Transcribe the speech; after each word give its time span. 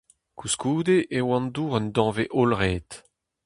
Koulskoude 0.37 0.95
eo 1.19 1.27
an 1.37 1.45
dour 1.55 1.73
un 1.77 1.87
danvez 1.95 2.31
hollret. 2.35 2.89